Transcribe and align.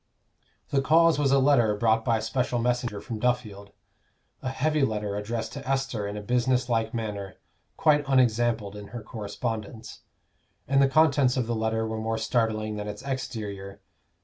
The 0.71 0.81
cause 0.81 1.19
was 1.19 1.31
a 1.31 1.37
letter 1.37 1.75
brought 1.77 2.03
by 2.03 2.17
a 2.17 2.23
special 2.23 2.57
messenger 2.57 3.01
from 3.01 3.19
Duffield; 3.19 3.69
a 4.41 4.49
heavy 4.49 4.81
letter 4.81 5.15
addressed 5.15 5.53
to 5.53 5.69
Esther 5.69 6.07
in 6.07 6.17
a 6.17 6.23
business 6.23 6.69
like 6.69 6.91
manner, 6.91 7.35
quite 7.77 8.03
unexampled 8.07 8.75
in 8.75 8.87
her 8.87 9.03
correspondence. 9.03 9.99
And 10.67 10.81
the 10.81 10.89
contents 10.89 11.37
of 11.37 11.45
the 11.45 11.53
letter 11.53 11.85
were 11.85 12.01
more 12.01 12.17
startling 12.17 12.77
than 12.77 12.87
its 12.87 13.03
exterior. 13.03 13.79